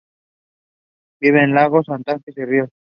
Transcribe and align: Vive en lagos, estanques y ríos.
Vive 1.21 1.43
en 1.43 1.53
lagos, 1.53 1.85
estanques 1.87 2.35
y 2.35 2.43
ríos. 2.45 2.69